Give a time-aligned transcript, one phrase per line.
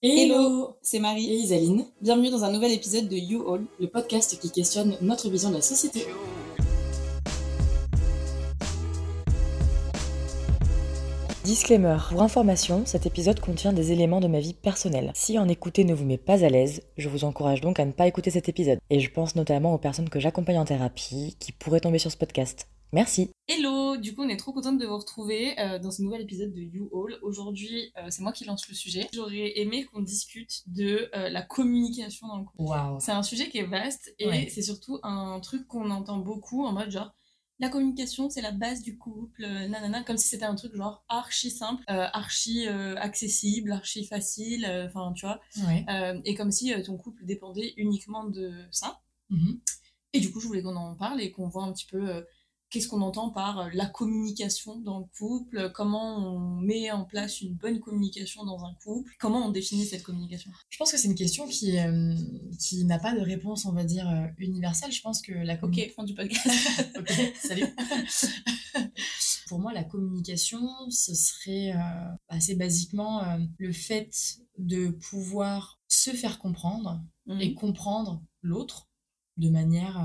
[0.00, 1.84] Hello, c'est Marie et Isaline.
[2.00, 5.56] Bienvenue dans un nouvel épisode de You All, le podcast qui questionne notre vision de
[5.56, 6.06] la société.
[11.42, 15.10] Disclaimer, pour information, cet épisode contient des éléments de ma vie personnelle.
[15.16, 17.90] Si en écouter ne vous met pas à l'aise, je vous encourage donc à ne
[17.90, 18.78] pas écouter cet épisode.
[18.90, 22.16] Et je pense notamment aux personnes que j'accompagne en thérapie qui pourraient tomber sur ce
[22.16, 22.68] podcast.
[22.92, 23.30] Merci.
[23.48, 26.54] Hello, du coup on est trop contente de vous retrouver euh, dans ce nouvel épisode
[26.54, 27.18] de You All.
[27.20, 29.08] Aujourd'hui euh, c'est moi qui lance le sujet.
[29.12, 32.62] J'aurais aimé qu'on discute de euh, la communication dans le couple.
[32.62, 32.98] Wow.
[32.98, 36.72] C'est un sujet qui est vaste et c'est surtout un truc qu'on entend beaucoup en
[36.72, 37.14] mode genre
[37.58, 41.50] la communication c'est la base du couple, nanana, comme si c'était un truc genre archi
[41.50, 45.40] simple, archi accessible, archi facile, enfin tu vois.
[46.24, 49.00] et comme si ton couple dépendait uniquement de ça.
[49.30, 49.58] Mm-hmm.
[50.14, 52.24] Et du coup je voulais qu'on en parle et qu'on voit un petit peu
[52.70, 57.40] qu'est-ce qu'on entend par euh, la communication dans le couple, comment on met en place
[57.40, 60.50] une bonne communication dans un couple, comment on définit cette communication?
[60.68, 62.14] Je pense que c'est une question qui, euh,
[62.58, 64.92] qui n'a pas de réponse, on va dire, euh, universelle.
[64.92, 65.68] Je pense que la communication...
[65.68, 66.96] Ok, fin du podcast.
[66.98, 67.66] ok, salut.
[69.48, 71.72] Pour moi, la communication, ce serait
[72.28, 73.22] assez basiquement
[73.56, 77.02] le fait de pouvoir se faire comprendre
[77.40, 77.54] et mmh.
[77.54, 78.88] comprendre l'autre
[79.38, 79.96] de manière,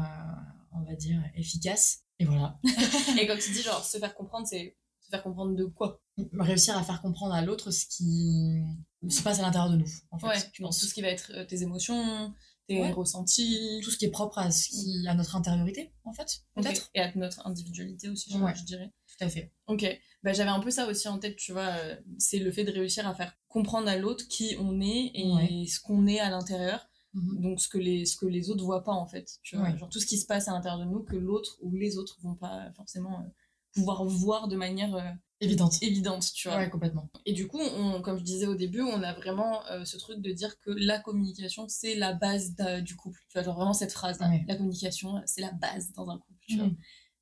[0.71, 2.57] on va dire, efficace et voilà.
[3.19, 6.01] et quand tu dis genre se faire comprendre, c'est se faire comprendre de quoi?
[6.39, 8.63] Réussir à faire comprendre à l'autre ce qui
[9.09, 10.27] se passe à l'intérieur de nous, en fait.
[10.27, 10.79] Ouais, je pense.
[10.79, 12.33] Tout ce qui va être euh, tes émotions,
[12.67, 13.81] tes ressentis.
[13.83, 16.89] Tout ce qui est propre à, ce qui, à notre intériorité, en fait, peut-être.
[16.93, 18.91] Et à notre individualité aussi, je, je dirais.
[19.07, 19.51] Tout à fait.
[19.67, 19.85] Ok.
[20.23, 21.67] Bah, J'avais un peu ça aussi en tête, tu vois.
[21.67, 25.67] Euh, c'est le fait de réussir à faire comprendre à l'autre qui on est et
[25.67, 27.41] ce qu'on est à l'intérieur Mhm.
[27.41, 29.89] Donc ce que les ce que les autres voient pas en fait, tu vois, genre
[29.89, 32.35] tout ce qui se passe à l'intérieur de nous que l'autre ou les autres vont
[32.35, 33.29] pas forcément euh,
[33.73, 35.81] pouvoir voir de manière euh, évidente.
[35.83, 36.57] Évidente, tu vois.
[36.57, 37.09] Ouais, complètement.
[37.25, 40.21] Et du coup, on, comme je disais au début, on a vraiment euh, ce truc
[40.21, 43.19] de dire que la communication c'est la base du couple.
[43.29, 46.39] Tu vois, genre vraiment cette phrase là, la communication c'est la base dans un couple,
[46.47, 46.71] tu vois.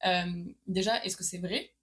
[0.05, 0.55] Mhm.
[0.67, 1.73] déjà, est-ce que c'est vrai?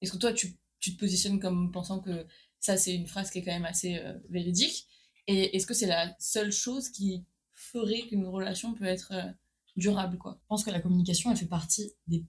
[0.00, 2.26] Est-ce que toi tu, tu te positionnes comme pensant que
[2.60, 4.88] ça c'est une phrase qui est quand même assez véridique?
[5.28, 7.24] Et est-ce que c'est la seule chose qui
[7.62, 9.30] ferait qu'une relation peut être euh,
[9.76, 10.38] durable quoi.
[10.42, 12.24] Je pense que la communication elle fait partie des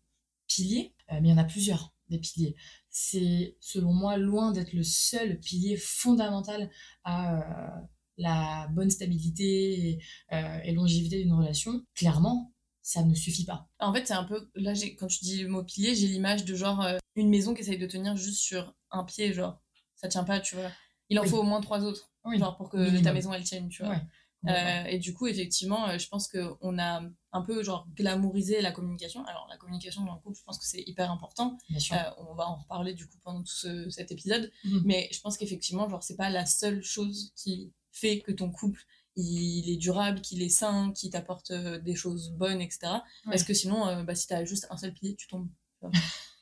[0.47, 2.55] piliers, euh, mais il y en a plusieurs des piliers.
[2.89, 6.69] C'est selon moi loin d'être le seul pilier fondamental
[7.03, 7.81] à euh,
[8.17, 9.99] la bonne stabilité
[10.31, 11.83] et, longévité d'une relation.
[11.95, 13.67] Clairement, ça ne suffit pas.
[13.79, 16.53] En fait, c'est un peu là quand tu dis le mot pilier, j'ai l'image de
[16.53, 19.59] genre une maison qui essaye de tenir juste sur un pied, genre
[19.95, 20.69] ça tient pas, tu vois.
[21.09, 23.83] Il en faut au moins trois autres, genre pour que ta maison elle tienne, tu
[23.83, 23.99] vois.
[24.47, 28.71] Euh, et du coup, effectivement, euh, je pense qu'on a un peu genre glamourisé la
[28.71, 29.25] communication.
[29.25, 31.57] Alors, la communication dans le couple, je pense que c'est hyper important.
[31.71, 34.51] Euh, on va en reparler du coup pendant tout cet épisode.
[34.65, 34.81] Mhm.
[34.85, 38.83] Mais je pense qu'effectivement, genre, c'est pas la seule chose qui fait que ton couple
[39.15, 42.93] il est durable, qu'il est sain, qui t'apporte des choses bonnes, etc.
[43.25, 45.49] Parce que sinon, bah, si t'as juste un seul pied, tu tombes.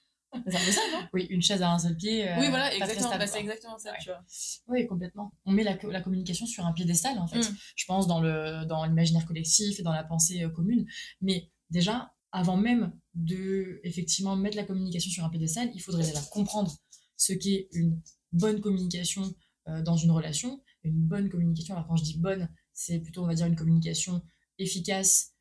[0.50, 2.28] Ça, non Oui, une chaise à un seul pied.
[2.28, 3.18] Euh, oui, voilà, exactement.
[3.18, 4.24] Bah, c'est exactement ça, tu vois.
[4.68, 5.34] Oui, complètement.
[5.46, 7.40] On met la, la, communication sur un piédestal, en fait.
[7.40, 7.56] Mm.
[7.76, 10.86] Je pense dans le dans l'imaginaire collectif et dans la pensée euh, commune.
[11.20, 16.22] Mais déjà, avant même de effectivement mettre la communication sur un piédestal, il faudrait déjà
[16.32, 16.74] comprendre
[17.18, 19.34] ce qu'est une bonne communication
[19.68, 20.62] euh, dans une relation.
[20.84, 24.22] Une bonne communication, alors quand je dis bonne, c'est plutôt, on va dire, une communication
[24.58, 25.34] efficace,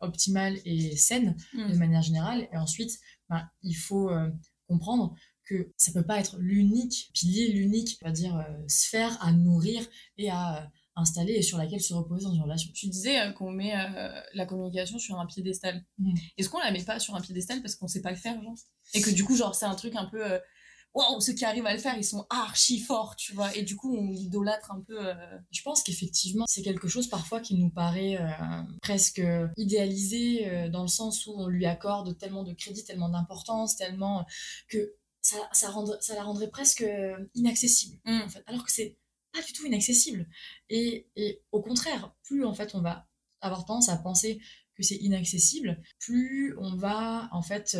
[0.00, 1.72] optimale et saine mm.
[1.72, 2.48] de manière générale.
[2.50, 2.98] Et ensuite,
[3.62, 4.30] il faut euh,
[4.66, 5.14] comprendre
[5.44, 9.84] que ça peut pas être l'unique pilier, l'unique, on va dire, euh, sphère à nourrir
[10.16, 12.70] et à euh, installer et sur laquelle se reposer dans une relation.
[12.74, 13.72] Tu disais qu'on met
[14.34, 15.82] la communication sur un piédestal.
[15.98, 16.14] Mmh.
[16.36, 18.56] Est-ce qu'on la met pas sur un piédestal parce qu'on sait pas le faire, genre?
[18.92, 20.22] Et que du coup, genre, c'est un truc un peu
[20.94, 23.54] waouh, ceux qui arrivent à le faire, ils sont archi forts, tu vois.
[23.56, 24.98] Et du coup, on idolâtre un peu.
[24.98, 25.14] Euh,
[25.50, 29.22] Je pense qu'effectivement, c'est quelque chose parfois qui nous paraît euh, presque
[29.56, 34.26] idéalisé euh, dans le sens où on lui accorde tellement de crédit, tellement d'importance, tellement
[34.68, 36.84] que ça, ça, ça la rendrait presque
[37.34, 38.22] inaccessible, mm.
[38.22, 38.42] en fait.
[38.46, 38.96] Alors que c'est
[39.32, 40.28] pas du tout inaccessible.
[40.70, 43.06] Et, et au contraire, plus en fait on va
[43.40, 44.40] avoir tendance à penser
[44.74, 47.76] que c'est inaccessible, plus on va en fait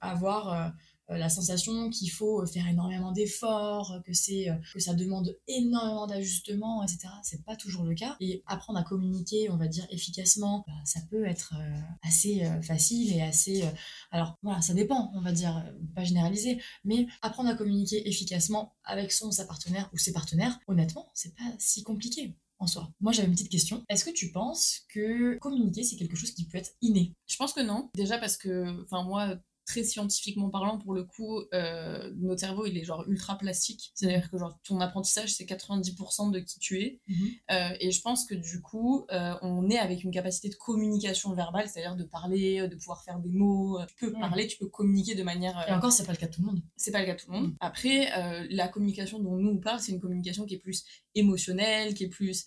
[0.00, 0.72] avoir
[1.08, 6.82] la sensation qu'il faut faire énormément d'efforts, que c'est euh, que ça demande énormément d'ajustements,
[6.82, 7.08] etc.
[7.22, 8.16] C'est pas toujours le cas.
[8.20, 13.12] Et apprendre à communiquer, on va dire efficacement, bah, ça peut être euh, assez facile
[13.12, 13.64] et assez.
[14.10, 15.64] alors voilà, ça dépend, on va dire,
[15.94, 21.10] pas généraliser, mais apprendre à communiquer efficacement avec son sa partenaire ou ses partenaires, honnêtement,
[21.14, 22.36] c'est pas si compliqué.
[22.58, 22.92] En soi.
[23.00, 23.82] Moi j'avais une petite question.
[23.88, 27.12] Est-ce que tu penses que communiquer c'est quelque chose qui peut être inné?
[27.26, 27.90] Je pense que non.
[27.96, 32.76] Déjà parce que, enfin moi, très scientifiquement parlant, pour le coup, euh, notre cerveau, il
[32.76, 33.92] est genre ultra plastique.
[33.94, 37.00] C'est-à-dire que genre, ton apprentissage, c'est 90% de qui tu es.
[37.06, 37.30] Mhm.
[37.50, 41.32] Euh, et je pense que du coup, euh, on est avec une capacité de communication
[41.34, 43.78] verbale, c'est-à-dire de parler, de pouvoir faire des mots.
[43.86, 45.64] Tu peux parler, tu peux communiquer de manière...
[45.68, 46.62] et encore, c'est pas le cas de tout le monde.
[46.76, 47.54] C'est pas le cas de tout le monde.
[47.60, 48.10] Après,
[48.50, 52.08] la communication dont nous on parle, c'est une communication qui est plus émotionnelle, qui est
[52.08, 52.46] plus...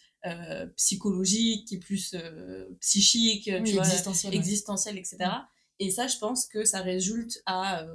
[0.75, 2.15] psychologique, qui est plus
[2.79, 3.87] psychique, tu vois,
[4.33, 5.29] existentielle, etc.
[5.79, 7.85] Et ça, je pense que ça résulte à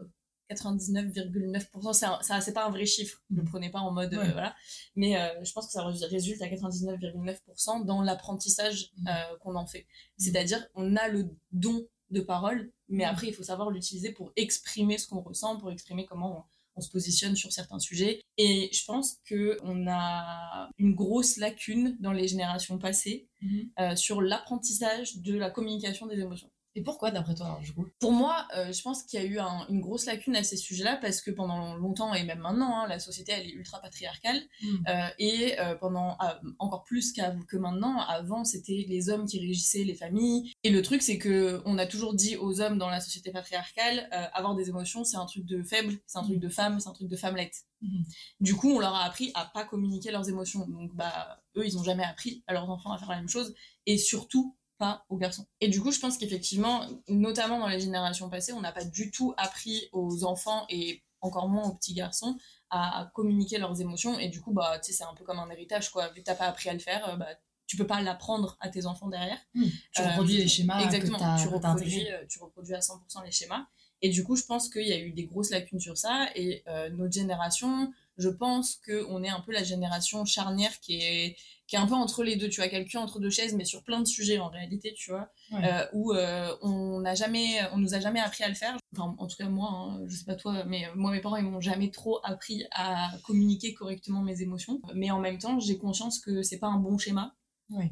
[0.54, 2.32] 99,9%.
[2.32, 4.14] Euh, c'est pas un vrai chiffre, ne le prenez pas en mode.
[4.14, 4.54] Euh, voilà.
[4.96, 9.08] Mais euh, je pense que ça résulte à 99,9% dans l'apprentissage mm.
[9.40, 9.82] qu'on en fait.
[9.82, 9.84] Mm.
[10.18, 13.08] C'est-à-dire, on a le don de parole, mais mm.
[13.08, 16.42] après, il faut savoir l'utiliser pour exprimer ce qu'on ressent, pour exprimer comment on,
[16.76, 18.20] on, se positionne sur certains sujets.
[18.36, 23.96] Et je pense qu'on a une grosse lacune dans les générations passées mm-hmm.
[23.96, 26.50] sur l'apprentissage de la communication des émotions.
[26.76, 27.86] Et pourquoi, d'après toi, du coup?
[27.98, 29.38] Pour moi, euh, je pense qu'il y a eu
[29.68, 33.00] une grosse lacune à ces sujets-là parce que pendant longtemps, et même maintenant, hein, la
[33.00, 34.40] société, elle est ultra patriarcale.
[34.62, 34.76] Hmm.
[34.88, 36.16] Euh, et euh, pendant
[36.58, 40.52] encore plus que maintenant, avant, c'était les hommes qui régissaient les familles.
[40.62, 44.08] Et le truc, c'est que on a toujours dit aux hommes dans la société patriarcale,
[44.32, 46.92] avoir des émotions, c'est un truc de faible, c'est un truc de femme, c'est un
[46.92, 47.64] truc de femmelette.
[47.82, 48.02] Hmm.
[48.40, 50.66] Du coup, on leur a appris à pas communiquer leurs émotions.
[50.68, 53.54] Donc, bah, eux, ils ont jamais appris à leurs enfants à faire la même chose.
[53.86, 55.46] Et surtout, pas aux garçons.
[55.60, 59.10] Et du coup, je pense qu'effectivement, notamment dans les générations passées, on n'a pas du
[59.10, 62.36] tout appris aux enfants et encore moins aux petits garçons
[62.70, 64.18] à communiquer leurs émotions.
[64.18, 66.08] Et du coup, bah, c'est un peu comme un héritage, quoi.
[66.08, 67.28] Vu que t'as pas appris à le faire, euh, bah,
[67.66, 69.38] tu peux pas l'apprendre à tes enfants derrière.
[69.54, 69.66] Hmm.
[69.92, 70.80] Tu reproduis les schémas.
[70.80, 73.66] Exactement, tu, reproduis, euh, tu reproduis à 100% les schémas.
[74.02, 76.28] Et du coup, je pense qu'il y a eu des grosses lacunes sur ça.
[76.34, 81.36] Et euh, notre génération, je pense qu'on est un peu la génération charnière qui est,
[81.66, 83.82] qui est un peu entre les deux, tu vois, quelqu'un entre deux chaises, mais sur
[83.84, 87.94] plein de sujets en réalité, tu vois, euh, où euh, on n'a jamais, on nous
[87.94, 88.76] a jamais appris à le faire.
[88.92, 91.44] Enfin, en tout cas, moi, hein, je sais pas toi, mais moi, mes parents, ils
[91.44, 94.80] m'ont jamais trop appris à communiquer correctement mes émotions.
[94.94, 97.36] Mais en même temps, j'ai conscience que c'est pas un bon schéma.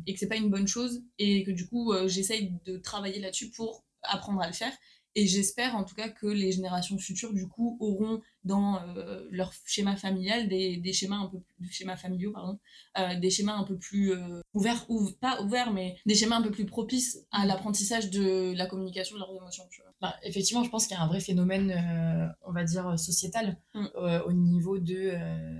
[0.06, 3.20] Et que c'est pas une bonne chose, et que du coup, euh, j'essaye de travailler
[3.20, 4.72] là-dessus pour apprendre à le faire.
[5.14, 9.52] Et j'espère en tout cas que les générations futures, du coup, auront dans euh, leur
[9.66, 12.58] schéma familial des, des, schémas un peu plus, schémas familiaux, pardon,
[12.98, 16.42] euh, des schémas un peu plus euh, ouverts, ou pas ouverts, mais des schémas un
[16.42, 19.64] peu plus propices à l'apprentissage de la communication de leurs émotions.
[19.70, 19.92] Tu vois.
[20.00, 23.86] Bah, effectivement, je pense qu'il y a un vrai phénomène, on va dire, sociétal mm.
[24.26, 25.12] au niveau de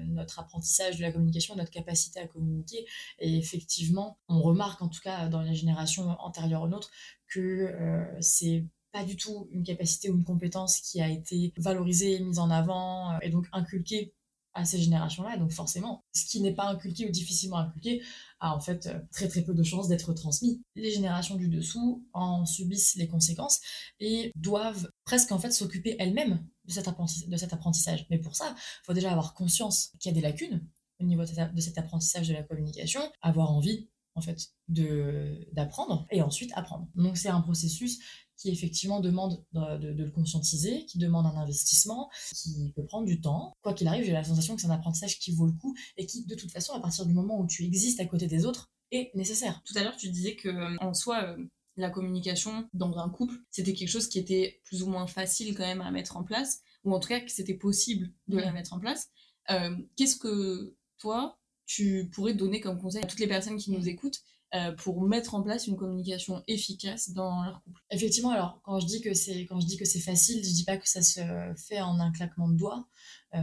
[0.07, 2.87] notre apprentissage de la communication, notre capacité à communiquer.
[3.19, 6.91] Et effectivement, on remarque, en tout cas dans les générations antérieures aux nôtres,
[7.27, 7.75] que
[8.21, 12.51] c'est pas du tout une capacité ou une compétence qui a été valorisée, mise en
[12.51, 14.15] avant euh, et donc inculquée
[14.55, 15.37] à ces générations-là.
[15.37, 18.03] Donc forcément, ce qui n'est pas inculqué ou difficilement inculqué
[18.41, 20.63] a en fait euh, très très peu de chances d'être transmis.
[20.75, 23.61] Les générations du dessous en subissent les conséquences
[24.01, 28.07] et doivent presque en fait s'occuper elles-mêmes de, cet de cet apprentissage.
[28.11, 30.67] Mais pour ça, il faut déjà avoir conscience qu'il y a des lacunes
[31.01, 36.51] au niveau de cet apprentissage de la communication, avoir envie en fait d'apprendre et ensuite
[36.55, 36.89] apprendre.
[36.97, 38.01] Donc c'est un processus
[38.39, 43.57] qui effectivement demande de, le conscientiser, qui demande un investissement, qui peut prendre du temps.
[43.63, 46.07] Quoi qu'il arrive, j'ai la sensation que c'est un apprentissage qui vaut le coup et
[46.07, 48.71] qui, de toute façon, à partir du moment où tu existes à côté des autres,
[48.91, 49.61] est nécessaire.
[49.65, 51.45] Tout à l'heure, tu disais que euh, en soi, euh,
[51.77, 55.67] la communication dans un couple, c'était quelque chose qui était plus ou moins facile quand
[55.67, 58.73] même à mettre en place, ou en tout cas que c'était possible de la mettre
[58.73, 59.09] en place.
[59.51, 63.89] Euh, qu'est-ce que toi, tu pourrais donner comme conseil à toutes les personnes qui nous
[63.89, 64.21] écoutent
[64.55, 67.83] euh, pour mettre en place une communication efficace dans leur couple.
[67.91, 70.65] Effectivement, alors quand je dis que c'est quand je dis que c'est facile, je dis
[70.65, 71.21] pas que ça se
[71.69, 72.89] fait en un claquement de doigts.
[73.35, 73.41] Euh,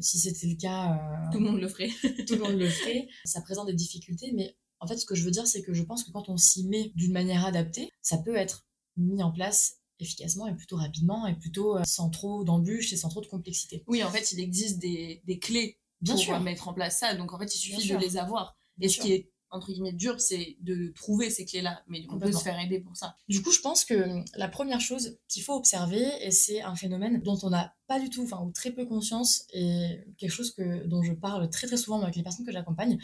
[0.00, 1.90] si c'était le cas, euh, tout le monde le ferait.
[2.26, 3.06] tout le monde le ferait.
[3.24, 5.82] Ça présente des difficultés, mais en fait, ce que je veux dire, c'est que je
[5.84, 8.66] pense que quand on s'y met d'une manière adaptée, ça peut être
[8.96, 13.20] mis en place efficacement et plutôt rapidement et plutôt sans trop d'embûches et sans trop
[13.20, 13.84] de complexité.
[13.86, 16.40] Oui, en fait, il existe des, des clés Bien pour sûr.
[16.40, 17.14] mettre en place ça.
[17.14, 18.56] Donc en fait, il suffit de les avoir.
[18.80, 22.32] et ce qui est entre guillemets dur, c'est de trouver ces clés-là, mais on peut
[22.32, 23.16] se faire aider pour ça.
[23.28, 27.22] Du coup, je pense que la première chose qu'il faut observer, et c'est un phénomène
[27.22, 30.86] dont on n'a pas du tout, enfin, ou très peu conscience, et quelque chose que,
[30.86, 32.98] dont je parle très très souvent avec les personnes que j'accompagne,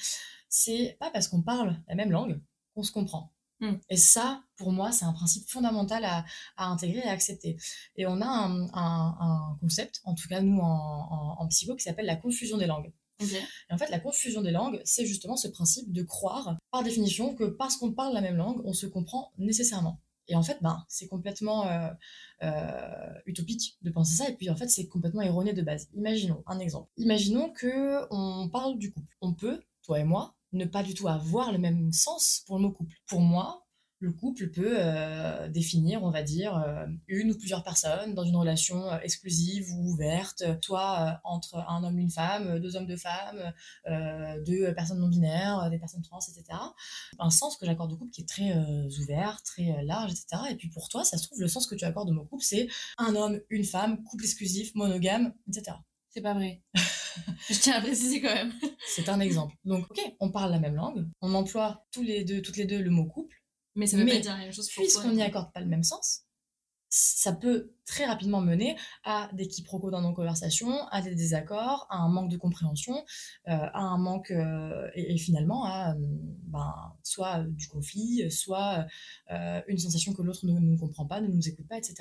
[0.48, 2.40] c'est pas parce qu'on parle la même langue
[2.74, 3.32] qu'on se comprend.
[3.60, 3.76] Hmm.
[3.88, 6.24] Et ça, pour moi, c'est un principe fondamental à,
[6.58, 7.56] intégrer et à accepter.
[7.96, 12.16] Et on a un, concept, en tout cas nous en, en psycho, qui s'appelle la
[12.16, 12.92] confusion des langues.
[13.32, 17.34] Et en fait, la confusion des langues, c'est justement ce principe de croire, par définition,
[17.34, 20.00] que parce qu'on parle la même langue, on se comprend nécessairement.
[20.28, 21.90] Et en fait, ben, c'est complètement euh,
[22.42, 24.28] euh, utopique de penser ça.
[24.28, 25.88] Et puis, en fait, c'est complètement erroné de base.
[25.94, 26.90] Imaginons un exemple.
[26.96, 29.14] Imaginons que on parle du couple.
[29.20, 32.62] On peut, toi et moi, ne pas du tout avoir le même sens pour le
[32.62, 32.94] mot couple.
[33.06, 33.63] Pour moi,
[34.00, 38.36] le couple peut euh, définir, on va dire, euh, une ou plusieurs personnes dans une
[38.36, 42.96] relation euh, exclusive ou ouverte, soit entre un homme et une femme, deux hommes, deux
[42.96, 43.52] femmes,
[44.44, 46.58] deux personnes non binaires, des personnes trans, etc.
[47.18, 48.54] Un sens que j'accorde au couple qui est très
[49.00, 50.42] ouvert, très large, etc.
[50.50, 52.44] Et puis pour toi, ça se trouve, le sens que tu accordes au mot couple,
[52.44, 55.76] c'est un homme, une femme, couple exclusif, monogame, etc.
[56.10, 56.62] C'est pas vrai.
[57.48, 58.52] Je tiens à préciser quand même.
[58.86, 59.54] c'est un exemple.
[59.64, 62.80] Donc, ok, on parle la même langue, on emploie tous les deux, toutes les deux
[62.80, 63.43] le mot couple,
[63.74, 65.82] mais ça veut pas dire la même chose pour Puisqu'on n'y accorde pas le même
[65.82, 66.24] sens,
[66.94, 71.98] ça peut très rapidement mener à des quiproquos dans nos conversations, à des désaccords, à
[71.98, 72.94] un manque de compréhension,
[73.48, 75.94] euh, à un manque euh, et, finalement à euh,
[76.44, 78.86] ben, soit du conflit, soit
[79.66, 81.96] une sensation que l'autre ne nous comprend pas, ne nous écoute pas, etc.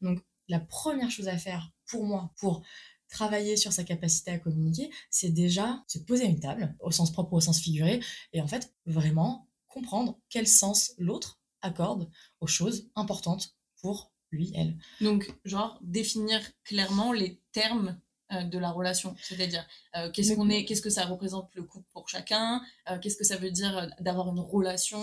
[0.00, 2.62] Donc la première chose à faire pour moi, pour
[3.10, 7.12] travailler sur sa capacité à communiquer, c'est déjà se poser à une table, au sens
[7.12, 8.00] propre au sens figuré,
[8.32, 9.47] et en fait vraiment
[9.78, 14.76] comprendre quel sens l'autre accorde aux choses importantes pour lui, elle.
[15.00, 17.98] Donc, genre, définir clairement les termes
[18.32, 19.66] euh, de la relation, c'est-à-dire
[19.96, 23.24] euh, qu'est-ce qu'on est, qu'est-ce que ça représente le couple pour chacun, euh, qu'est-ce que
[23.24, 25.00] ça veut dire d'avoir une relation,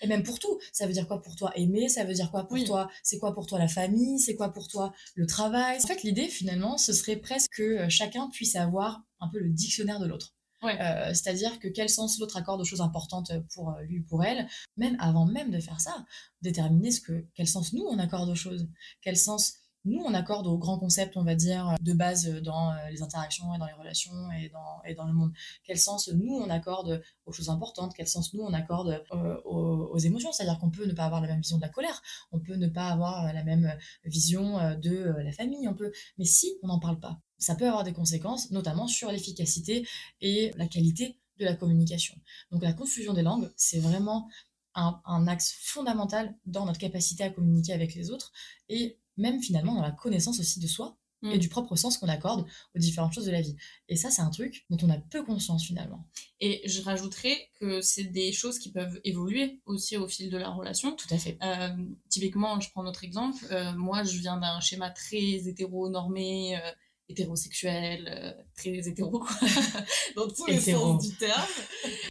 [0.00, 2.46] et même pour tout, ça veut dire quoi pour toi aimer, ça veut dire quoi
[2.46, 5.78] pour toi, c'est quoi pour toi la famille, c'est quoi pour toi le travail?
[5.82, 9.98] En fait, l'idée finalement, ce serait presque que chacun puisse avoir un peu le dictionnaire
[9.98, 10.36] de l'autre.
[10.64, 14.24] Euh, c'est-à-dire que quel sens l'autre accorde aux choses importantes pour euh, lui ou pour
[14.24, 16.04] elle, même avant même de faire ça,
[16.42, 18.68] déterminer ce que, quel sens nous on accorde aux choses,
[19.00, 22.90] quel sens nous on accorde aux grands concepts, on va dire, de base dans euh,
[22.90, 24.50] les interactions et dans les relations et
[24.94, 25.32] dans, le monde,
[25.64, 29.02] quel sens nous on accorde aux choses importantes, quel sens nous on accorde
[29.44, 32.38] aux, émotions, c'est-à-dire qu'on peut ne pas avoir la même vision de la colère, on
[32.38, 36.68] peut ne pas avoir la même vision de la famille, on peut, mais si on
[36.68, 39.86] n'en parle pas, ça peut avoir des conséquences, notamment sur l'efficacité
[40.20, 42.14] et la qualité de la communication.
[42.50, 44.28] Donc la confusion des langues, c'est vraiment
[44.74, 48.32] un, axe fondamental dans notre capacité à communiquer avec les autres
[48.68, 51.38] et même finalement dans la connaissance aussi de soi et mm.
[51.38, 53.56] du propre sens qu'on accorde aux différentes choses de la vie.
[53.88, 56.06] Et ça, c'est un truc dont on a peu conscience finalement.
[56.40, 60.50] Et je rajouterais que c'est des choses qui peuvent évoluer aussi au fil de la
[60.50, 60.96] relation.
[60.96, 61.38] Tout à fait.
[61.42, 61.68] Euh,
[62.08, 63.44] typiquement, je prends notre exemple.
[63.50, 66.56] Euh, moi, je viens d'un schéma très hétéro-normé.
[66.56, 66.70] Euh,
[67.08, 69.36] hétérosexuel, euh, très hétéro, quoi,
[70.14, 71.42] dans tous les sens du terme.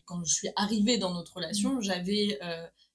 [0.04, 1.82] Quand je suis arrivée dans notre relation, mm.
[1.84, 2.38] j'avais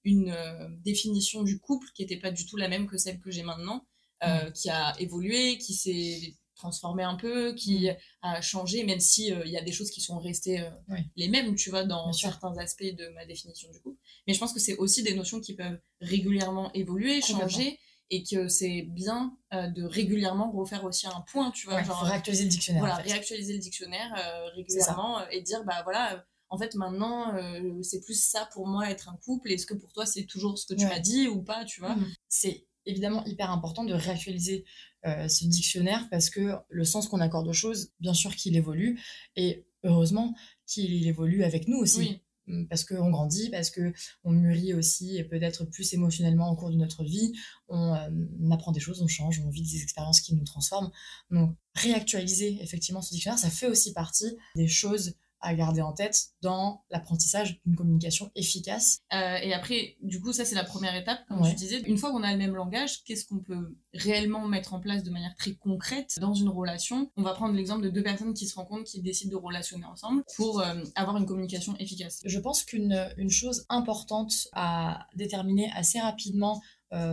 [0.05, 0.37] une
[0.85, 3.87] définition du couple qui n'était pas du tout la même que celle que j'ai maintenant,
[4.27, 4.53] mm.
[4.53, 7.97] qui a évolué, qui s'est transformé un peu, qui mm.
[8.23, 10.69] a changé, même si il y a des choses qui sont restées
[11.17, 13.99] les mêmes, tu vois, dans certains aspects de ma définition du couple.
[14.27, 17.79] Mais je pense que c'est aussi des notions qui peuvent régulièrement évoluer, changer
[18.11, 21.83] et que c'est bien euh, de régulièrement refaire aussi un point, tu vois.
[21.83, 22.81] genre, réactualiser le dictionnaire.
[22.81, 27.35] Voilà, réactualiser le dictionnaire euh, régulièrement euh, et dire, bah voilà, en fait maintenant,
[27.83, 29.51] c'est plus ça pour moi être un couple.
[29.51, 31.97] Est-ce que pour toi, c'est toujours ce que tu m'as dit ou pas, tu vois
[31.97, 32.07] mmh.
[32.29, 34.65] C'est évidemment hyper important de réactualiser
[35.05, 38.99] ce dictionnaire parce que le sens qu'on accorde aux choses, bien sûr qu'il évolue
[39.37, 40.35] et heureusement
[40.67, 41.99] qu'il évolue avec nous aussi.
[41.99, 42.21] Oui.
[42.47, 46.77] Mmh, parce qu'on grandit, parce qu'on mûrit aussi et peut-être plus émotionnellement au cours de
[46.77, 47.33] notre vie,
[47.69, 47.97] on,
[48.41, 50.91] on, apprend des choses, on change, on vit des expériences qui nous transforment.
[51.31, 55.15] Donc réactualiser effectivement ce dictionnaire, ça fait aussi partie des choses
[55.45, 59.01] à garder en tête dans l'apprentissage d'une communication efficace.
[59.13, 61.81] Euh, et après, du coup, ça c'est la première étape, comme je disais.
[61.83, 65.11] Une fois qu'on a le même langage, qu'est-ce qu'on peut réellement mettre en place de
[65.11, 67.11] manière très concrète dans une relation?
[67.17, 70.25] On va prendre l'exemple de deux personnes qui se rencontrent, qui décident de relationner ensemble
[70.37, 72.21] pour euh, avoir une communication efficace.
[72.25, 76.63] Je pense qu'une une chose importante à déterminer assez rapidement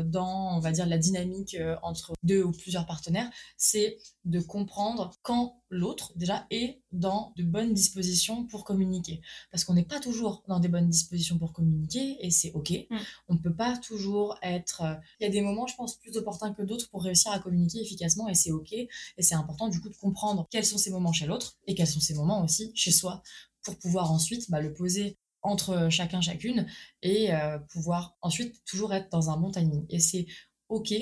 [0.03, 5.11] dans, on va dire, la dynamique euh, entre deux ou plusieurs partenaires, c'est de comprendre
[5.21, 9.21] quand l'autre, déjà, est dans de bonnes dispositions pour communiquer.
[9.51, 12.71] Parce qu'on n'est pas toujours dans des bonnes dispositions pour communiquer, et c'est OK.
[12.71, 12.97] Mm.
[13.29, 14.81] On ne peut pas toujours être...
[14.81, 17.39] Euh, il y a des moments, je pense, plus opportuns que d'autres pour réussir à
[17.39, 18.73] communiquer efficacement, et c'est OK.
[18.73, 21.87] Et c'est important, du coup, de comprendre quels sont ces moments chez l'autre, et quels
[21.87, 23.23] sont ces moments aussi chez soi,
[23.63, 26.67] pour pouvoir ensuite bah, le poser entre chacun, chacune,
[27.01, 29.85] et euh, pouvoir ensuite toujours être dans un bon timing.
[29.89, 30.25] Et c'est
[30.69, 30.93] OK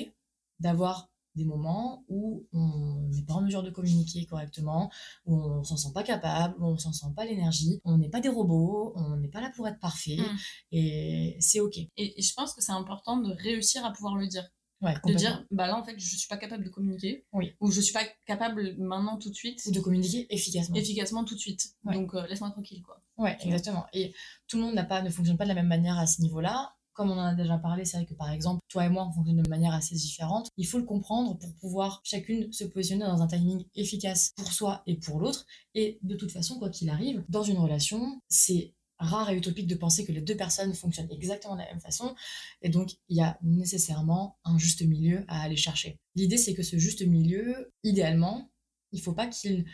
[0.58, 4.90] d'avoir des moments où on n'est pas en mesure de communiquer correctement,
[5.26, 8.20] où on s'en sent pas capable, où on s'en sent pas l'énergie, on n'est pas
[8.20, 10.36] des robots, on n'est pas là pour être parfait, mmh.
[10.72, 11.78] et c'est ok.
[11.96, 14.50] et, je pense que c'est important de réussir à pouvoir le dire
[14.82, 17.26] de dire bah là en fait je suis pas capable de communiquer.
[17.32, 17.54] Oui.
[17.60, 20.76] ou je suis pas capable maintenant tout de suite ou de communiquer efficacement.
[20.76, 21.74] efficacement tout de suite.
[21.84, 23.02] Donc euh, laisse-moi tranquille quoi.
[23.18, 23.86] Ouais exactement.
[23.92, 24.14] Et
[24.48, 26.40] tout le monde n'a pas ne fonctionne pas de la même manière à ce niveau
[26.40, 29.06] là comme on en a déjà parlé, c'est vrai que par exemple, toi et moi,
[29.08, 30.50] on fonctionne de manière assez différente.
[30.58, 34.82] Il faut le comprendre pour pouvoir chacune se positionner dans un timing efficace pour soi
[34.86, 35.46] et pour l'autre.
[35.74, 39.74] Et de toute façon, quoi qu'il arrive, dans une relation, c'est rare et utopique de
[39.74, 42.14] penser que les deux personnes fonctionnent exactement de la même façon.
[42.62, 45.98] Et donc, il y a nécessairement un juste milieu à aller chercher.
[46.14, 48.50] L'idée, c'est que ce juste milieu, idéalement,
[48.92, 49.64] il faut pas qu'il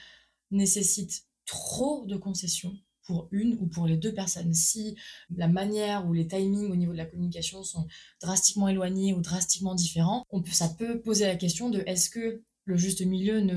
[0.50, 4.52] nécessite trop de concessions pour une ou pour les deux personnes.
[4.52, 4.96] Si
[5.34, 7.86] la manière ou les timings au niveau de la communication sont
[8.20, 12.42] drastiquement éloignés ou drastiquement différents, on peut, ça peut poser la question de est-ce que
[12.66, 13.56] le juste milieu ne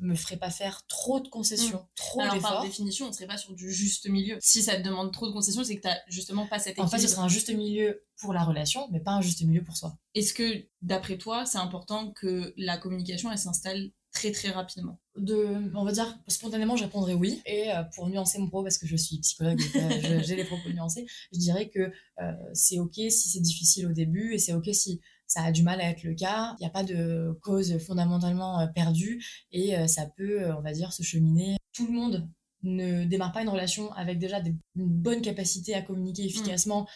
[0.00, 1.94] me ferait pas faire trop de concessions, mmh.
[1.94, 2.40] trop d'efforts.
[2.40, 4.36] par définition, on ne serait pas sur du juste milieu.
[4.40, 6.92] Si ça te demande trop de concessions, c'est que tu n'as justement pas cette équilibre.
[6.92, 9.62] En fait, ce serait un juste milieu pour la relation, mais pas un juste milieu
[9.62, 9.96] pour soi.
[10.16, 14.98] Est-ce que, d'après toi, c'est important que la communication, elle s'installe très très rapidement?
[15.16, 17.40] De, on va dire, spontanément, je répondrais oui.
[17.46, 20.68] Et euh, pour nuancer mon propos, parce que je suis psychologue et j'ai les propos
[20.70, 24.68] nuancés, je dirais que euh, c'est OK si c'est difficile au début et c'est OK
[24.72, 26.56] si ça a du mal à être le cas.
[26.58, 30.92] Il n'y a pas de cause fondamentalement euh, perdue et ça peut, on va dire,
[30.92, 31.56] se cheminer.
[31.72, 32.28] Tout le monde
[32.64, 36.26] ne démarre pas une relation avec déjà des, une bonne capacité à communiquer mmh.
[36.26, 36.88] efficacement,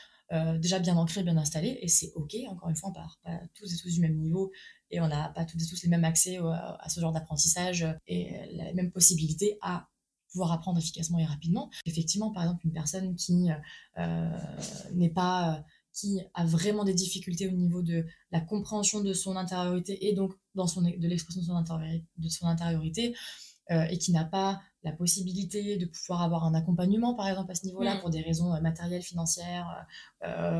[0.59, 3.73] déjà bien ancré, bien installé, et c'est ok, encore une fois, on part pas tous
[3.73, 4.51] et tous du même niveau,
[4.91, 8.33] et on n'a pas toutes et tous les mêmes accès à ce genre d'apprentissage et
[8.53, 9.89] la même possibilité à
[10.33, 11.71] pouvoir apprendre efficacement et rapidement.
[11.87, 13.51] Effectivement, par exemple, une personne qui
[13.99, 14.39] euh,
[14.95, 20.09] n'est pas qui a vraiment des difficultés au niveau de la compréhension de son intériorité
[20.09, 23.15] et donc dans son, de l'expression de son intériorité, de son intériorité
[23.71, 27.55] euh, et qui n'a pas la possibilité de pouvoir avoir un accompagnement, par exemple, à
[27.55, 28.01] ce niveau-là, mmh.
[28.01, 29.87] pour des raisons euh, matérielles, financières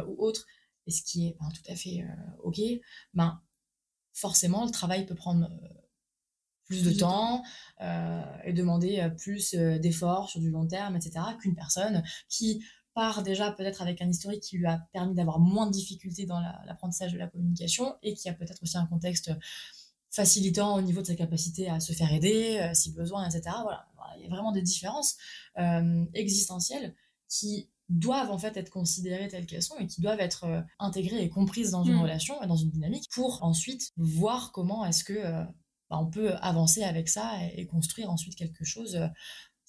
[0.07, 0.47] ou autres,
[0.87, 2.05] et ce qui est ben, tout à fait
[2.43, 2.61] OK,
[3.15, 3.41] ben,
[4.13, 5.69] forcément, le travail peut prendre euh,
[6.65, 7.43] plus de temps
[7.81, 13.23] euh, et demander euh, plus d'efforts sur du long terme, etc., qu'une personne qui part
[13.23, 17.13] déjà peut-être avec un historique qui lui a permis d'avoir moins de difficultés dans l'apprentissage
[17.13, 19.31] de la communication et qui a peut-être aussi un contexte
[20.11, 23.57] facilitant au niveau de sa capacité à se faire aider si besoin, etc.
[23.63, 23.87] Voilà,
[24.19, 25.17] il y a vraiment des différences
[26.15, 26.95] existentielles
[27.29, 31.23] qui doivent en fait être considérées telles qu'elles sont et qui doivent être euh, intégrées
[31.23, 32.03] et comprises dans une mm.
[32.03, 35.45] relation et dans une dynamique pour ensuite voir comment est-ce que euh,
[35.91, 39.09] bah, on peut avancer avec ça et, construire ensuite quelque chose euh,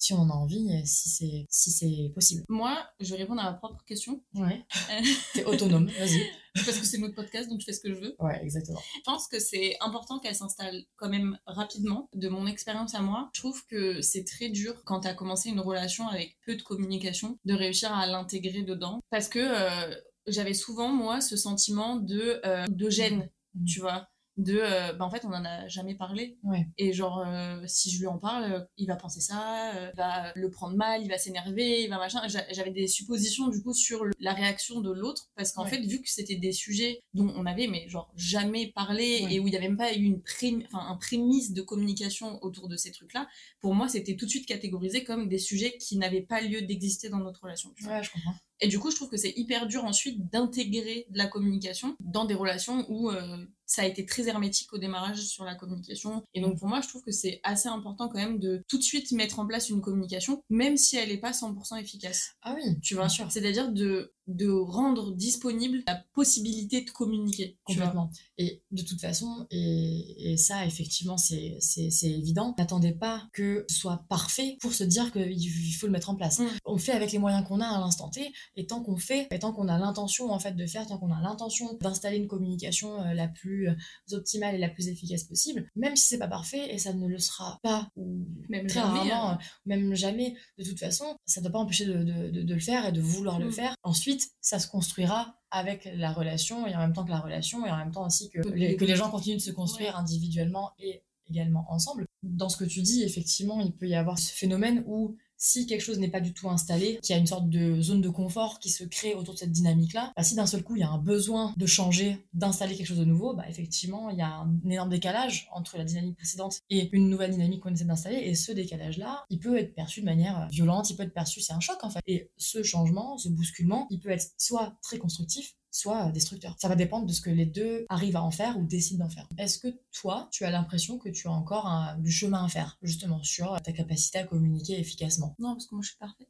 [0.04, 2.44] si on a envie et si c'est si c'est possible.
[2.50, 4.22] Moi, je vais répondre à ma propre question.
[4.34, 4.66] Ouais.
[5.32, 6.26] T'es autonome, vas-y.
[6.54, 8.14] Parce que c'est notre podcast, donc je fais ce que je veux.
[8.18, 8.80] Ouais, exactement.
[8.96, 12.08] Je pense que c'est important qu'elle s'installe quand même rapidement.
[12.14, 15.48] De mon expérience à moi, je trouve que c'est très dur quand tu as commencé
[15.48, 19.00] une relation avec peu de communication de réussir à l'intégrer dedans.
[19.10, 19.94] Parce que euh,
[20.26, 23.64] j'avais souvent, moi, ce sentiment de, euh, de gêne, mmh.
[23.64, 26.38] tu vois de euh, bah en fait on en a jamais parlé.
[26.76, 30.32] Et genre euh, si je lui en parle euh, il va penser ça il va
[30.34, 32.20] le prendre mal il va s'énerver il va machin.
[32.26, 35.30] J'avais des suppositions du coup sur la réaction de l'autre.
[35.36, 39.26] Parce qu'en fait vu que c'était des sujets dont on avait mais genre jamais parlé
[39.30, 40.22] et où il n'y avait même pas eu une
[40.66, 43.28] enfin un prémisse de communication autour de ces trucs là
[43.60, 47.08] pour moi c'était tout de suite catégorisé comme des sujets qui n'avaient pas lieu d'exister
[47.08, 49.84] dans notre relation ouais je comprends et du coup, je trouve que c'est hyper dur
[49.84, 54.72] ensuite d'intégrer de la communication dans des relations où euh, ça a été très hermétique
[54.72, 56.22] au démarrage sur la communication.
[56.34, 58.82] Et donc pour moi, je trouve que c'est assez important quand même de tout de
[58.82, 62.32] suite mettre en place une communication, même si elle n'est pas 100% efficace.
[62.42, 63.08] Ah oui, tu vois?
[63.08, 67.58] C'est-à-dire de de rendre disponible la possibilité de communiquer.
[67.64, 68.10] Complètement.
[68.38, 71.58] Et de toute façon, et, et ça, effectivement, c'est
[72.02, 76.14] évident, n'attendez pas que ce soit parfait pour se dire qu'il faut le mettre en
[76.14, 76.38] place.
[76.38, 76.46] Mm.
[76.64, 79.38] On fait avec les moyens qu'on a à l'instant T, et tant qu'on fait, et
[79.38, 83.02] tant qu'on a l'intention en fait de faire, tant qu'on a l'intention d'installer une communication
[83.02, 83.74] euh, la plus euh,
[84.12, 87.18] optimale et la plus efficace possible, même si c'est pas parfait, et ça ne le
[87.18, 89.38] sera pas, ou même très jamais, rarement, hein.
[89.66, 92.86] même jamais, de toute façon, ça ne doit pas empêcher de, de, de, le faire
[92.86, 93.52] et de vouloir le mm.
[93.52, 93.74] faire.
[93.82, 97.70] Ensuite, ça se construira avec la relation et en même temps que la relation et
[97.70, 101.04] en même temps aussi que les, que les gens continuent de se construire individuellement et
[101.28, 102.06] également ensemble.
[102.22, 105.80] Dans ce que tu dis, effectivement, il peut y avoir ce phénomène où si quelque
[105.80, 108.58] chose n'est pas du tout installé, qu'il y a une sorte de zone de confort
[108.58, 110.90] qui se crée autour de cette dynamique-là, bah, si d'un seul coup il y a
[110.90, 114.60] un besoin de changer, d'installer quelque chose de nouveau, bah, effectivement il y a un
[114.68, 118.16] énorme décalage entre la dynamique précédente et une nouvelle dynamique qu'on essaie d'installer.
[118.16, 121.52] Et ce décalage-là, il peut être perçu de manière violente, il peut être perçu, c'est
[121.52, 122.00] un choc en fait.
[122.06, 126.54] Et ce changement, ce bousculement, il peut être soit très constructif, soit destructeur.
[126.58, 129.10] Ça va dépendre de ce que les deux arrivent à en faire ou décident d'en
[129.10, 129.28] faire.
[129.38, 133.22] Est-ce que toi, tu as l'impression que tu as encore du chemin à faire, justement,
[133.24, 135.34] sur ta capacité à communiquer efficacement?
[135.40, 136.28] Non, parce que moi, je suis parfaite.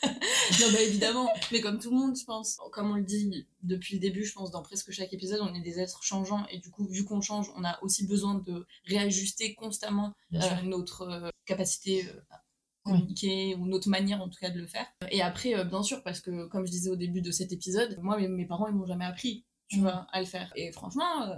[0.04, 3.94] non, bah évidemment, mais comme tout le monde, je pense, comme on le dit depuis
[3.94, 6.70] le début, je pense, dans presque chaque épisode, on est des êtres changeants et du
[6.70, 12.06] coup, vu qu'on change, on a aussi besoin de réajuster constamment euh, notre euh, capacité
[12.06, 12.20] euh,
[12.88, 14.86] communiquer ou notre manière en tout cas de le faire.
[15.10, 17.98] Et après, euh, bien sûr, parce que comme je disais au début de cet épisode,
[18.02, 20.50] moi mes, parents ils m'ont jamais appris tu vois, à le faire.
[20.56, 21.34] Et franchement, euh,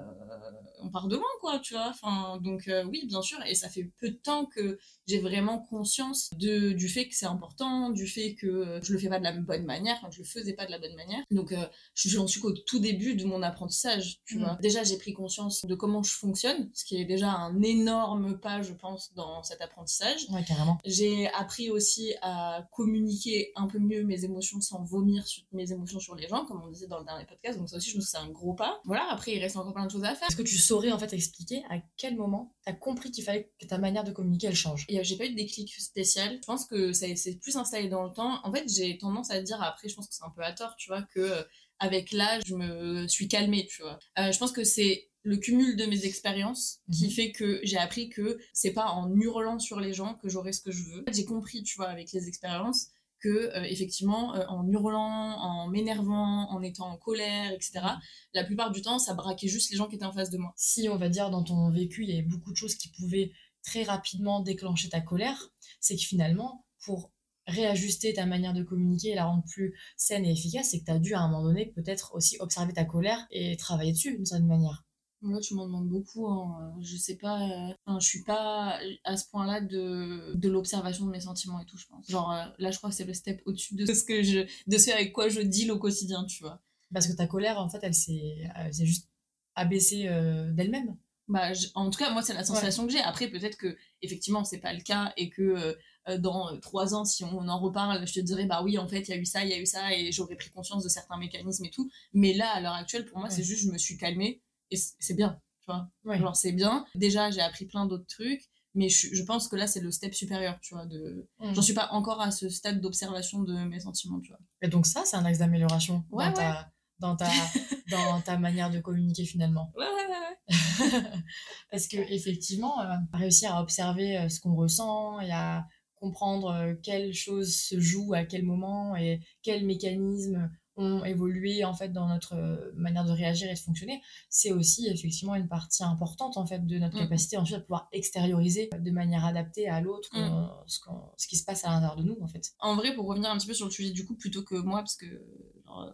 [0.83, 1.89] on part de loin, quoi, tu vois.
[1.89, 5.59] Enfin, donc euh, oui, bien sûr, et ça fait peu de temps que j'ai vraiment
[5.59, 9.19] conscience de, du fait que c'est important, du fait que euh, je le fais pas
[9.19, 11.23] de la bonne manière, enfin, je le faisais pas de la bonne manière.
[11.31, 14.41] Donc euh, j'en suis qu'au tout début de mon apprentissage, tu mm.
[14.41, 14.59] vois.
[14.61, 18.63] Déjà, j'ai pris conscience de comment je fonctionne, ce qui est déjà un énorme pas,
[18.63, 20.27] je pense, dans cet apprentissage.
[20.31, 20.79] Ouais, carrément.
[20.85, 26.01] J'ai appris aussi à communiquer un peu mieux mes émotions sans vomir sur mes émotions
[26.01, 27.59] sur les gens, comme on disait dans le dernier podcast.
[27.59, 28.81] Donc ça aussi, je me que c'est un gros pas.
[28.85, 30.29] Voilà, après, il reste encore plein de choses à faire.
[30.29, 33.53] Est-ce que tu saurais en fait expliquer à quel moment tu as compris qu'il fallait
[33.59, 36.39] que ta manière de communiquer, elle change J'ai pas eu de déclic spécial.
[36.41, 38.41] Je pense que ça s'est plus installé dans le temps.
[38.45, 40.77] En fait, j'ai tendance à dire, après, je pense que c'est un peu à tort,
[40.77, 41.43] tu vois, que euh,
[41.81, 43.99] avec l'âge, je me suis calmée, tu vois.
[44.19, 47.11] Euh, je pense que c'est le cumul de mes expériences qui mhm.
[47.11, 50.61] fait que j'ai appris que c'est pas en hurlant sur les gens que j'aurai ce
[50.61, 51.05] que je veux.
[51.13, 52.89] J'ai compris, tu vois, avec les expériences
[53.21, 57.73] que euh, effectivement euh, en hurlant, en m'énervant, en étant en colère, etc.
[57.75, 57.99] Mhm.
[58.35, 60.53] La plupart du temps, ça braquait juste les gens qui étaient en face de moi.
[60.57, 63.33] Si on va dire dans ton vécu, il y avait beaucoup de choses qui pouvaient
[63.63, 67.13] très rapidement déclencher ta colère, c'est que finalement, pour
[67.47, 70.91] réajuster ta manière de communiquer et la rendre plus saine et efficace, c'est que tu
[70.91, 74.25] as dû à un moment donné peut-être aussi observer ta colère et travailler dessus d'une
[74.25, 74.85] certaine manière.
[75.23, 76.27] Là, tu m'en demandes beaucoup.
[76.29, 76.75] Hein.
[76.81, 77.43] Je sais pas.
[77.43, 81.67] Euh, enfin, je suis pas à ce point-là de, de l'observation de mes sentiments et
[81.67, 82.09] tout, je pense.
[82.09, 84.79] Genre, euh, là, je crois que c'est le step au-dessus de ce que je, de
[84.79, 86.63] ce avec quoi je deal au quotidien, tu vois.
[86.93, 89.09] Parce que ta colère, en fait, elle s'est juste
[89.55, 90.97] abaissée euh, d'elle-même.
[91.29, 93.01] Bah, en tout cas, moi, c'est la sensation que j'ai.
[93.01, 95.77] Après, peut-être que, effectivement, c'est pas le cas et que
[96.19, 99.11] dans trois ans, si on en reparle, je te dirais, bah oui, en fait, il
[99.11, 101.19] y a eu ça, il y a eu ça et j'aurais pris conscience de certains
[101.19, 101.89] mécanismes et tout.
[102.15, 105.15] Mais là, à l'heure actuelle, pour moi, c'est juste, je me suis calmée et c'est
[105.15, 106.17] bien, tu vois.
[106.17, 106.85] Genre, c'est bien.
[106.95, 108.43] Déjà, j'ai appris plein d'autres trucs,
[108.75, 110.87] mais je, je, pense que là, c'est le step supérieur, tu vois.
[110.87, 111.29] De...
[111.41, 111.55] Mm.
[111.55, 114.41] J'en suis pas encore à ce stade d'observation de mes sentiments, tu vois.
[114.63, 117.29] Et donc, ça, c'est un axe d'amélioration dans, ta, dans, ta,
[117.91, 119.73] dans ta manière de communiquer finalement.
[119.77, 120.31] Ouais, ouais, ouais.
[121.71, 126.75] Parce que effectivement, euh, réussir à observer euh, ce qu'on ressent et à comprendre euh,
[126.83, 132.09] quelles choses se jouent à quel moment et quels mécanismes ont évolué en fait dans
[132.09, 136.47] notre euh, manière de réagir et de fonctionner, c'est aussi effectivement une partie importante en
[136.47, 137.01] fait de notre mm.
[137.01, 140.51] capacité ensuite à pouvoir extérioriser de manière adaptée à l'autre mm.
[140.67, 140.81] ce,
[141.17, 142.53] ce, qui se passe à l'intérieur de nous en fait.
[142.61, 144.79] En vrai, pour revenir un petit peu sur le sujet du coup, plutôt que moi,
[144.81, 145.07] parce que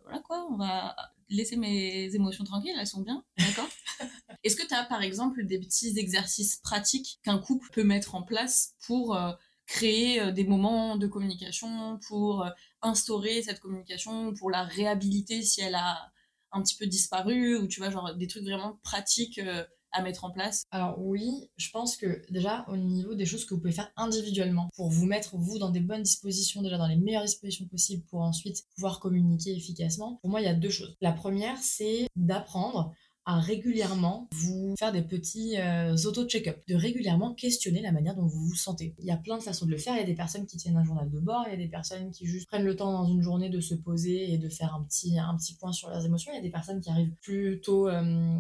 [0.05, 0.96] voilà quoi, on va
[1.29, 3.68] laisser mes émotions tranquilles, elles sont bien, d'accord
[4.44, 8.22] Est-ce que tu as par exemple des petits exercices pratiques qu'un couple peut mettre en
[8.22, 9.33] place pour euh,
[9.66, 12.51] créer euh, des moments de communication, pour euh,
[12.87, 16.12] instaurer cette communication, pour la réhabiliter si elle a
[16.53, 20.25] un petit peu disparu, ou tu vois, genre des trucs vraiment pratiques euh, à mettre
[20.25, 20.64] en place?
[20.70, 24.68] Alors oui, je pense que déjà au niveau des choses que vous pouvez faire individuellement
[24.77, 28.20] pour vous mettre vous dans des bonnes dispositions, déjà dans les meilleures dispositions possibles pour
[28.20, 30.96] ensuite pouvoir communiquer efficacement, pour moi il y a deux choses.
[31.01, 32.92] La première c'est d'apprendre
[33.27, 38.47] à régulièrement vous faire des petits euh, auto-check-up, de régulièrement questionner la manière dont vous
[38.47, 38.95] vous sentez.
[39.01, 39.95] Il y a plein de façons de le faire.
[39.95, 41.69] Il y a des personnes qui tiennent un journal de bord, il y a des
[41.69, 44.75] personnes qui juste prennent le temps dans une journée de se poser et de faire
[44.75, 46.31] un petit, un petit point sur leurs émotions.
[46.33, 48.39] Il y a des personnes qui arrivent plutôt euh,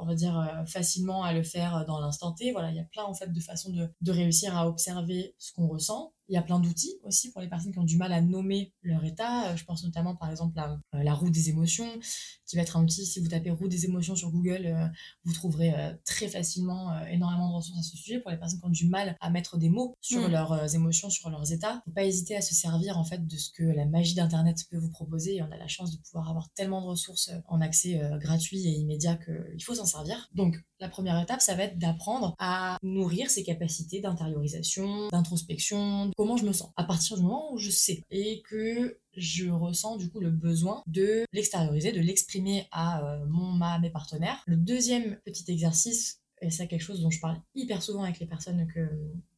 [0.00, 2.52] on va dire euh, facilement à le faire dans l'instant T.
[2.52, 5.52] Voilà, il y a plein en fait de façons de, de réussir à observer ce
[5.52, 8.12] qu'on ressent il y a plein d'outils aussi pour les personnes qui ont du mal
[8.12, 9.50] à nommer leur état.
[9.50, 11.88] Euh, je pense notamment par exemple à euh, la roue des émotions,
[12.46, 14.86] qui va être un outil, si vous tapez roue des émotions sur Google, euh,
[15.24, 18.20] vous trouverez très facilement énormément de ressources à ce sujet.
[18.20, 20.32] Pour les personnes qui ont du mal à mettre des mots sur mm.
[20.32, 23.50] leurs émotions, sur leurs états, faut pas hésiter à se servir en fait de ce
[23.50, 25.36] que la magie d'Internet peut vous proposer.
[25.36, 28.70] Et on a la chance de pouvoir avoir tellement de ressources en accès gratuit et
[28.70, 30.30] immédiat qu'il faut s'en servir.
[30.34, 36.36] Donc la première étape, ça va être d'apprendre à nourrir ses capacités d'intériorisation, d'introspection, comment
[36.36, 36.72] je me sens.
[36.76, 40.82] À partir du moment où je sais et que je ressens du coup le besoin
[40.88, 44.42] de l'extérioriser, de l'exprimer à euh, mon, ma, mes partenaires.
[44.46, 48.26] Le deuxième petit exercice et c'est quelque chose dont je parle hyper souvent avec les
[48.26, 48.88] personnes que,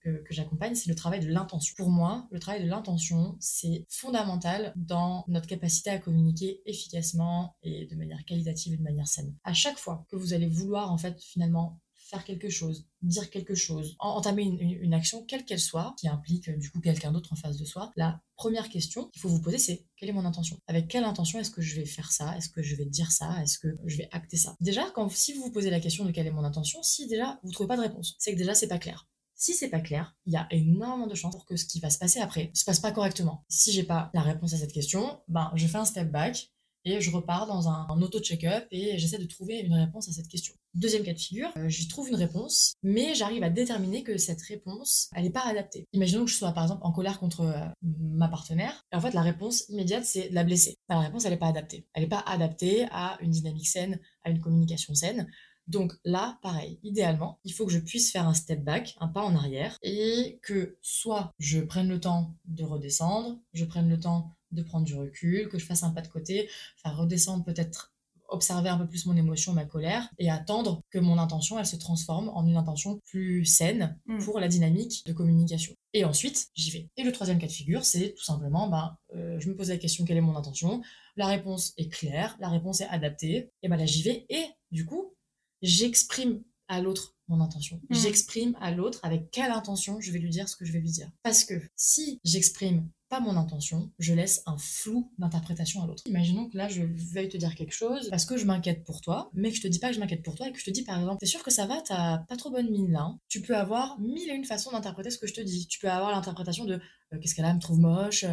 [0.02, 1.74] que, j'accompagne, c'est le travail de l'intention.
[1.76, 7.86] Pour moi, le travail de l'intention, c'est fondamental dans notre capacité à communiquer efficacement et
[7.86, 9.34] de manière qualitative et de manière saine.
[9.44, 13.54] À chaque fois que vous allez vouloir en fait finalement faire quelque chose, dire quelque
[13.54, 17.36] chose, entamer une, action, quelle qu'elle soit, qui implique euh, du coup quelqu'un d'autre en
[17.36, 20.58] face de soi, la première question qu'il faut vous poser, c'est quelle est mon intention?
[20.66, 22.36] Avec quelle intention est-ce que je vais faire ça?
[22.36, 23.40] Est-ce que je vais dire ça?
[23.42, 24.56] Est-ce que je vais acter ça?
[24.60, 27.38] Déjà, quand, si vous vous posez la question de quelle est mon intention, si déjà
[27.44, 29.08] vous trouvez pas de réponse, c'est que déjà c'est pas clair.
[29.36, 31.88] Si c'est pas clair, il y a énormément de chances pour que ce qui va
[31.88, 33.44] se passer après se passe pas correctement.
[33.48, 36.52] Si j'ai pas la réponse à cette question, ben je fais un step back
[36.84, 40.54] et je repars dans un, auto-check-up et j'essaie de trouver une réponse à cette question.
[40.74, 44.40] Deuxième cas de figure, euh, j'y trouve une réponse, mais j'arrive à déterminer que cette
[44.42, 45.86] réponse, elle n'est pas adaptée.
[45.92, 49.12] Imaginons que je sois par exemple en colère contre euh, ma partenaire, et en fait
[49.12, 50.78] la réponse immédiate c'est de la blesser.
[50.88, 51.86] la réponse elle n'est pas adaptée.
[51.92, 55.26] Elle n'est pas adaptée à une dynamique saine, à une communication saine.
[55.70, 59.22] Donc là, pareil, idéalement, il faut que je puisse faire un step back, un pas
[59.22, 64.36] en arrière, et que soit je prenne le temps de redescendre, je prenne le temps
[64.52, 66.48] de prendre du recul, que je fasse un pas de côté,
[66.84, 67.92] redescendre peut-être
[68.30, 71.76] observer un peu plus mon émotion, ma colère, et attendre que mon intention, elle se
[71.76, 74.24] transforme en une intention plus saine mm.
[74.24, 75.74] pour la dynamique de communication.
[75.92, 76.88] Et ensuite, j'y vais.
[76.96, 79.76] Et le troisième cas de figure, c'est tout simplement, ben, euh, je me pose la
[79.76, 80.80] question, quelle est mon intention?
[81.16, 84.86] La réponse est claire, la réponse est adaptée, et ben là j'y vais, et du
[84.86, 85.14] coup,
[85.60, 87.80] j'exprime à l'autre mon intention.
[87.90, 87.94] Mm.
[87.94, 90.90] J'exprime à l'autre avec quelle intention je vais lui dire ce que je vais lui
[90.90, 91.10] dire.
[91.22, 96.04] Parce que si j'exprime pas mon intention, je laisse un flou d'interprétation à l'autre.
[96.06, 99.30] Imaginons que là, je veuille te dire quelque chose parce que je m'inquiète pour toi,
[99.34, 100.70] mais que je te dis pas que je m'inquiète pour toi et que je te
[100.70, 103.00] dis par exemple, t'es sûr que ça va, t'as pas trop bonne mine là.
[103.00, 103.18] Hein.
[103.28, 105.66] Tu peux avoir mille et une façons d'interpréter ce que je te dis.
[105.66, 106.80] Tu peux avoir l'interprétation de
[107.12, 108.28] euh, qu'est-ce qu'elle a, elle me trouve moche, euh,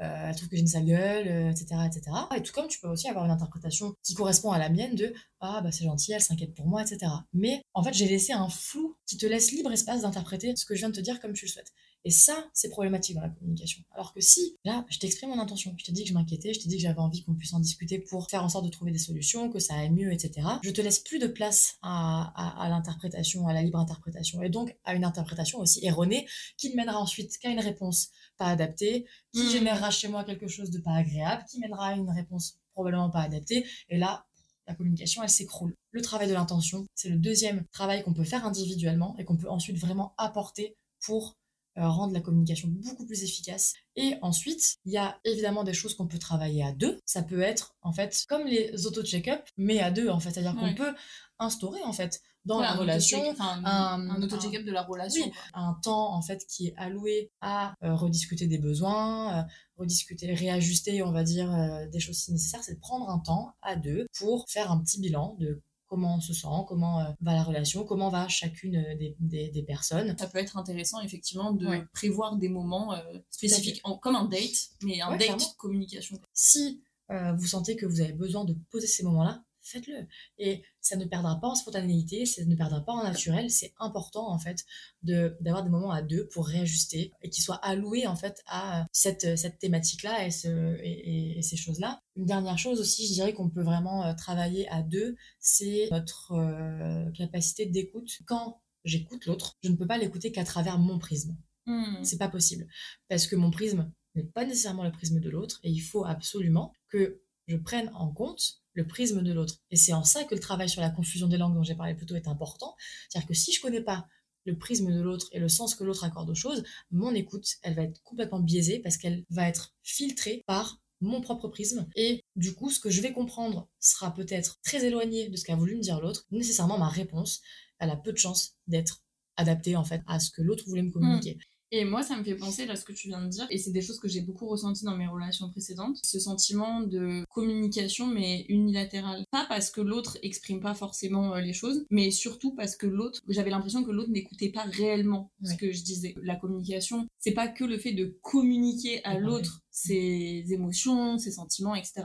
[0.00, 2.16] euh, elle trouve que j'ai une sale gueule, etc., etc.
[2.34, 5.12] Et tout comme tu peux aussi avoir une interprétation qui correspond à la mienne de
[5.40, 7.12] ah bah c'est gentil, elle s'inquiète pour moi, etc.
[7.34, 10.74] Mais en fait, j'ai laissé un flou qui te laisse libre espace d'interpréter ce que
[10.74, 11.72] je viens de te dire comme tu le souhaites.
[12.06, 13.82] Et ça, c'est problématique dans la communication.
[13.90, 16.60] Alors que si, là, je t'exprime mon intention, je te dis que je m'inquiétais, je
[16.60, 18.92] te dis que j'avais envie qu'on puisse en discuter pour faire en sorte de trouver
[18.92, 20.46] des solutions, que ça aille mieux, etc.
[20.62, 24.94] Je te laisse plus de place à, l'interprétation, à la libre interprétation, et donc à
[24.94, 29.50] une interprétation aussi erronée qui ne mènera ensuite qu'à une réponse pas adaptée, qui mmh.
[29.50, 33.22] générera chez moi quelque chose de pas agréable, qui mènera à une réponse probablement pas
[33.22, 34.26] adaptée, et là,
[34.68, 35.74] la communication, elle s'écroule.
[35.90, 39.50] Le travail de l'intention, c'est le deuxième travail qu'on peut faire individuellement et qu'on peut
[39.50, 41.36] ensuite vraiment apporter pour
[41.76, 43.74] rendre la communication beaucoup plus efficace.
[43.96, 47.00] Et ensuite, il y a évidemment des choses qu'on peut travailler à deux.
[47.04, 50.30] Ça peut être en fait comme les auto-check-up, mais à deux en fait.
[50.30, 50.94] C'est-à-dire qu'on peut
[51.38, 55.30] instaurer en fait dans la relation un, un auto-check-up de la relation.
[55.52, 59.42] un temps en fait qui est alloué à euh, rediscuter des besoins, euh,
[59.76, 61.50] rediscuter, réajuster, on va dire,
[61.90, 62.62] des choses si nécessaires.
[62.62, 66.20] C'est de prendre un temps à deux pour faire un petit bilan de comment on
[66.20, 70.16] se sent, comment euh, va la relation, comment va chacune euh, des, des, personnes.
[70.18, 75.00] Ça peut être intéressant effectivement de prévoir des moments euh, spécifiques, comme un date, mais
[75.00, 76.20] un date de communication.
[76.32, 80.06] Si vous sentez que vous avez besoin de poser ces moments-là, faites-le.
[80.38, 83.50] Et ça ne perdra pas en spontanéité, ça ne perdra pas en naturel.
[83.50, 84.64] C'est important, en fait,
[85.02, 88.86] de, d'avoir des moments à deux pour réajuster et qui soient alloués, en fait, à
[88.92, 92.00] cette, cette thématique-là et, ce, et, ces choses-là.
[92.16, 96.32] Une dernière chose aussi, je dirais qu'on peut vraiment euh, travailler à deux, c'est notre
[96.32, 98.10] euh, capacité d'écoute.
[98.26, 101.36] Quand j'écoute l'autre, je ne peux pas l'écouter qu'à travers mon prisme.
[101.66, 102.02] Hmm.
[102.04, 102.66] C'est pas possible.
[103.08, 106.72] Parce que mon prisme n'est pas nécessairement le prisme de l'autre et il faut absolument
[106.88, 109.56] que je prenne en compte le prisme de l'autre.
[109.70, 111.94] Et c'est en ça que le travail sur la confusion des langues dont j'ai parlé
[111.94, 112.76] plus tôt est important.
[113.08, 114.06] C'est-à-dire que si je connais pas
[114.44, 117.74] le prisme de l'autre et le sens que l'autre accorde aux choses, mon écoute, elle
[117.74, 121.88] va être complètement biaisée parce qu'elle va être filtrée par mon propre prisme.
[121.96, 125.56] Et du coup, ce que je vais comprendre sera peut-être très éloigné de ce qu'a
[125.56, 126.26] voulu me dire l'autre.
[126.30, 127.40] Nécessairement, ma réponse,
[127.78, 129.02] elle a peu de chances d'être
[129.36, 131.38] adaptée en fait à ce que l'autre voulait me communiquer.
[131.72, 133.72] Et moi, ça me fait penser à ce que tu viens de dire, et c'est
[133.72, 138.46] des choses que j'ai beaucoup ressenties dans mes relations précédentes, ce sentiment de communication, mais
[138.48, 139.24] unilatérale.
[139.32, 143.20] Pas parce que l'autre exprime pas forcément euh, les choses, mais surtout parce que l'autre,
[143.28, 146.14] j'avais l'impression que l'autre n'écoutait pas réellement ce que je disais.
[146.22, 151.74] La communication, c'est pas que le fait de communiquer à l'autre ses émotions, ses sentiments,
[151.74, 152.02] etc.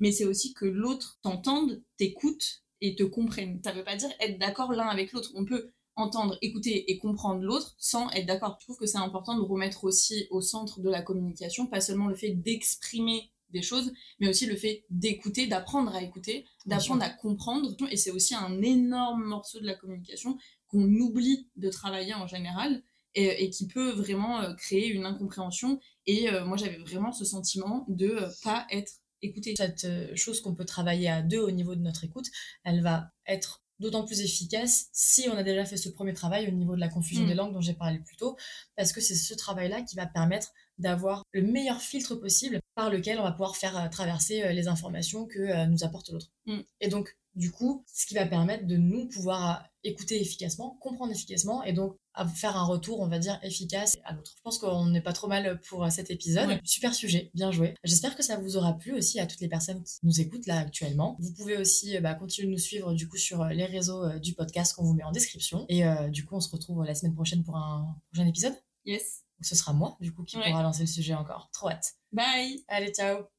[0.00, 3.60] Mais c'est aussi que l'autre t'entende, t'écoute et te comprenne.
[3.64, 5.30] Ça veut pas dire être d'accord l'un avec l'autre.
[5.34, 8.56] On peut entendre, écouter et comprendre l'autre sans être d'accord.
[8.60, 12.08] Je trouve que c'est important de remettre aussi au centre de la communication, pas seulement
[12.08, 17.10] le fait d'exprimer des choses, mais aussi le fait d'écouter, d'apprendre à écouter, d'apprendre à
[17.10, 17.74] comprendre.
[17.90, 20.36] Et c'est aussi un énorme morceau de la communication
[20.68, 22.82] qu'on oublie de travailler en général
[23.14, 25.80] et, qui peut vraiment euh, créer une incompréhension.
[26.06, 29.54] Et euh, moi, j'avais vraiment ce sentiment de euh, pas être écouté.
[29.56, 32.26] Cette chose qu'on peut travailler à deux au niveau de notre écoute,
[32.64, 36.52] elle va être d'autant plus efficace si on a déjà fait ce premier travail au
[36.52, 37.36] niveau de la confusion des mm.
[37.36, 38.36] langues dont j'ai parlé plus tôt,
[38.76, 43.18] parce que c'est ce travail-là qui va permettre d'avoir le meilleur filtre possible par lequel
[43.18, 46.32] on va pouvoir faire euh, traverser euh, les informations que euh, nous apporte l'autre.
[46.46, 46.60] Mm.
[46.80, 51.62] Et donc, du coup, ce qui va permettre de nous pouvoir écouter efficacement, comprendre efficacement
[51.62, 51.96] et donc
[52.34, 54.32] faire un retour, on va dire, efficace à l'autre.
[54.36, 56.58] Je pense qu'on n'est pas trop mal pour cet épisode.
[56.64, 57.74] Super sujet, bien joué.
[57.84, 60.58] J'espère que ça vous aura plu aussi à toutes les personnes qui nous écoutent là
[60.58, 61.16] actuellement.
[61.18, 64.74] Vous pouvez aussi bah, continuer de nous suivre du coup sur les réseaux du podcast
[64.74, 65.66] qu'on vous met en description.
[65.68, 68.54] Et du coup, on se retrouve la semaine prochaine pour un prochain épisode.
[68.86, 71.50] Yes ce sera moi, du coup, qui pourra lancer le sujet encore.
[71.52, 71.94] Trop hâte.
[72.12, 73.33] Bye Allez, ciao